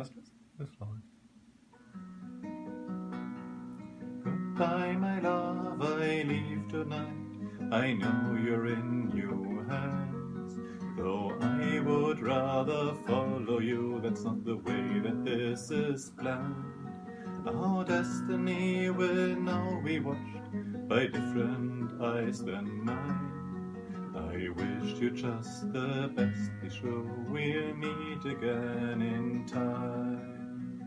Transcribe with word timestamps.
Es? 0.00 0.12
Das 0.56 0.68
läuft. 0.78 1.04
Goodbye, 4.24 4.96
my 4.96 5.20
love, 5.20 5.82
I 5.82 6.22
leave 6.22 6.68
tonight. 6.68 7.10
I 7.70 7.92
know 7.92 8.34
you're 8.42 8.66
in 8.68 9.08
new 9.08 9.62
hands. 9.68 10.58
Though 10.96 11.32
I 11.40 11.80
would 11.80 12.20
rather 12.20 12.94
follow 13.06 13.58
you, 13.58 14.00
that's 14.02 14.24
not 14.24 14.42
the 14.44 14.56
way 14.56 15.00
that 15.00 15.24
this 15.24 15.70
is 15.70 16.12
planned. 16.18 16.64
Our 17.46 17.84
destiny 17.84 18.90
will 18.90 19.36
now 19.36 19.82
be 19.84 20.00
watched 20.00 20.88
by 20.88 21.06
different 21.08 22.00
eyes 22.00 22.42
than 22.42 22.84
mine. 22.84 23.39
I 25.00 25.02
wish 25.02 25.12
you 25.12 25.22
just 25.22 25.72
the 25.72 26.10
best, 26.14 26.50
be 26.60 26.68
sure 26.68 27.02
we'll 27.28 27.74
meet 27.74 28.24
again 28.24 29.00
in 29.00 29.46
time. 29.46 30.82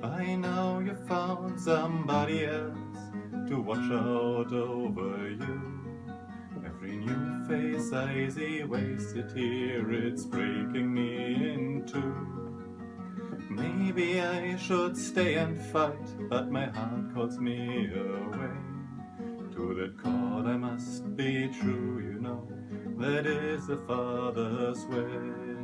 By 0.00 0.36
now 0.36 0.78
you've 0.78 1.04
found 1.08 1.60
somebody 1.60 2.44
else 2.44 2.98
to 3.48 3.60
watch 3.60 3.90
out 3.90 4.52
over 4.52 5.30
you. 5.30 5.60
Every 6.64 6.96
new 6.96 7.44
face 7.48 7.92
I 7.92 8.28
see 8.28 8.62
wasted 8.62 9.32
here, 9.34 9.90
it's 9.92 10.24
breaking 10.24 10.94
me 10.94 11.34
in 11.34 11.84
two. 11.86 12.14
Maybe 13.50 14.20
I 14.20 14.56
should 14.56 14.96
stay 14.96 15.34
and 15.36 15.60
fight, 15.72 16.28
but 16.28 16.50
my 16.50 16.66
heart 16.66 17.14
calls 17.14 17.38
me 17.38 17.90
away. 17.92 18.73
To 19.54 19.72
that 19.74 20.02
call 20.02 20.48
I 20.48 20.56
must 20.56 21.16
be 21.16 21.48
true, 21.60 22.00
you 22.02 22.18
know, 22.20 22.48
that 22.98 23.24
is 23.24 23.68
the 23.68 23.76
Father's 23.86 24.84
way. 24.86 25.54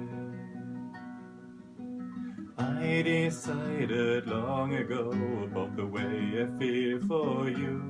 I 2.56 3.02
decided 3.02 4.28
long 4.28 4.74
ago 4.74 5.10
about 5.42 5.74
the 5.74 5.86
way 5.86 6.40
I 6.40 6.46
feel 6.56 7.00
for 7.00 7.48
you. 7.48 7.82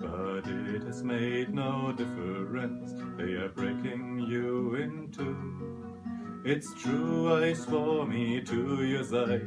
But 0.00 0.48
it 0.48 0.82
has 0.82 1.04
made 1.04 1.54
no 1.54 1.92
difference, 1.96 2.92
they 3.16 3.34
are 3.34 3.50
breaking 3.50 4.26
you 4.28 4.74
in 4.74 5.12
two. 5.12 6.42
It's 6.44 6.74
true, 6.74 7.40
I 7.40 7.52
swore 7.52 8.04
me 8.04 8.40
to 8.40 8.84
your 8.84 9.04
side, 9.04 9.46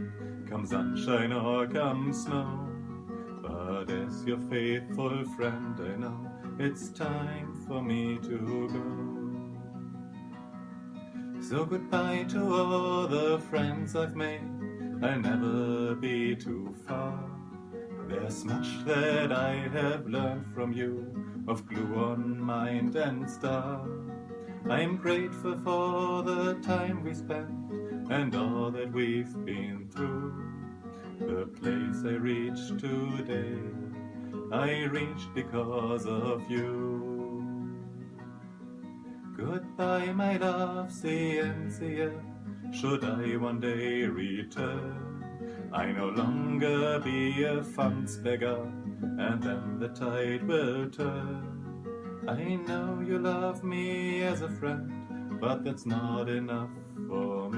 come 0.50 0.66
sunshine 0.66 1.34
or 1.34 1.68
come 1.68 2.14
snow. 2.14 2.67
But 3.68 3.90
as 3.90 4.26
your 4.26 4.40
faithful 4.50 5.26
friend, 5.36 5.78
I 5.78 5.98
know 5.98 6.32
it's 6.58 6.88
time 6.88 7.54
for 7.68 7.82
me 7.82 8.18
to 8.24 8.70
go. 8.72 8.82
So 11.42 11.66
goodbye 11.66 12.28
to 12.30 12.56
all 12.56 13.08
the 13.08 13.40
friends 13.50 13.94
I've 13.94 14.16
made. 14.16 14.48
I'll 15.04 15.20
never 15.20 15.96
be 15.96 16.34
too 16.34 16.74
far. 16.88 17.30
There's 18.08 18.46
much 18.46 18.86
that 18.86 19.34
I 19.34 19.68
have 19.74 20.08
learned 20.08 20.46
from 20.54 20.72
you 20.72 21.06
of 21.50 21.66
gluon 21.66 22.38
mind 22.38 22.96
and 22.96 23.30
star. 23.30 23.86
I'm 24.70 24.96
grateful 24.96 25.60
for 25.66 26.24
the 26.24 26.54
time 26.62 27.04
we 27.04 27.14
spent 27.14 27.52
and 28.10 28.34
all 28.34 28.72
that 28.72 28.94
we've 28.94 29.36
been 29.44 29.90
through. 29.92 30.67
The 31.20 31.48
place 31.60 32.04
I 32.06 32.16
reached 32.16 32.78
today, 32.80 33.58
I 34.52 34.84
reached 34.86 35.34
because 35.34 36.06
of 36.06 36.50
you. 36.50 36.98
Goodbye, 39.36 40.12
my 40.14 40.38
love, 40.38 40.92
scientia. 40.92 42.12
Should 42.72 43.04
I 43.04 43.36
one 43.38 43.60
day 43.60 44.04
return, 44.04 45.24
I 45.74 45.92
no 45.92 46.10
longer 46.10 47.00
be 47.00 47.44
a 47.44 47.64
funds 47.64 48.18
beggar, 48.18 48.72
and 49.18 49.42
then 49.42 49.80
the 49.80 49.90
tide 49.90 50.48
will 50.48 50.88
turn. 50.90 51.58
I 52.28 52.56
know 52.68 53.04
you 53.04 53.18
love 53.18 53.64
me 53.64 54.22
as 54.22 54.42
a 54.42 54.50
friend, 54.50 55.40
but 55.42 55.64
that's 55.64 55.88
not 55.88 56.30
enough 56.30 56.70
for 57.08 57.50
me. 57.50 57.57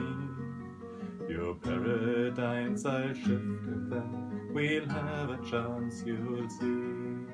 Your 1.49 1.57
paradigms 1.57 2.85
I'll 2.85 3.11
shift, 3.11 3.27
and 3.27 3.91
then 3.91 4.51
we'll 4.53 4.87
have 4.87 5.31
a 5.31 5.37
chance, 5.49 6.03
you'll 6.05 6.47
see. 6.47 7.25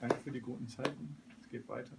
Danke 0.00 0.16
für 0.24 0.30
die 0.30 0.40
guten 0.40 0.66
Zeiten. 0.68 1.14
Es 1.38 1.50
geht 1.50 1.68
weiter. 1.68 1.98